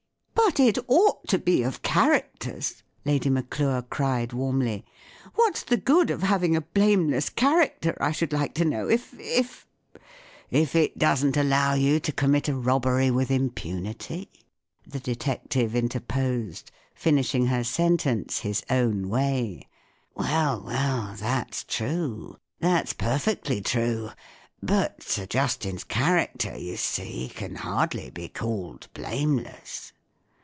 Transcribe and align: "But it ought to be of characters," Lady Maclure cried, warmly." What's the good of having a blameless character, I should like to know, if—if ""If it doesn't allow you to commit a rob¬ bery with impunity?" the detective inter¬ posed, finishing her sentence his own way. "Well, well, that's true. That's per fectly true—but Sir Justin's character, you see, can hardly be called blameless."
"But 0.53 0.59
it 0.59 0.77
ought 0.89 1.29
to 1.29 1.39
be 1.39 1.63
of 1.63 1.81
characters," 1.81 2.83
Lady 3.05 3.29
Maclure 3.29 3.83
cried, 3.83 4.33
warmly." 4.33 4.83
What's 5.35 5.63
the 5.63 5.77
good 5.77 6.09
of 6.09 6.23
having 6.23 6.57
a 6.57 6.61
blameless 6.61 7.29
character, 7.29 7.95
I 8.01 8.11
should 8.11 8.33
like 8.33 8.53
to 8.55 8.65
know, 8.65 8.89
if—if 8.89 9.65
""If 10.51 10.75
it 10.75 10.97
doesn't 10.97 11.37
allow 11.37 11.75
you 11.75 12.01
to 12.01 12.11
commit 12.11 12.49
a 12.49 12.53
rob¬ 12.53 12.81
bery 12.81 13.09
with 13.09 13.31
impunity?" 13.31 14.29
the 14.93 14.99
detective 14.99 15.71
inter¬ 15.71 16.05
posed, 16.05 16.69
finishing 16.93 17.45
her 17.45 17.63
sentence 17.63 18.39
his 18.39 18.61
own 18.69 19.07
way. 19.07 19.69
"Well, 20.15 20.61
well, 20.65 21.15
that's 21.17 21.63
true. 21.63 22.35
That's 22.59 22.91
per 22.91 23.15
fectly 23.19 23.63
true—but 23.63 25.01
Sir 25.01 25.25
Justin's 25.27 25.85
character, 25.85 26.57
you 26.57 26.75
see, 26.75 27.31
can 27.33 27.55
hardly 27.55 28.09
be 28.09 28.27
called 28.27 28.89
blameless." 28.93 29.93